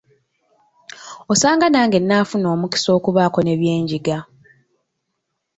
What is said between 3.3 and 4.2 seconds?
ne bye njiga.